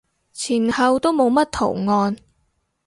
[0.33, 2.17] 前後都冇乜圖案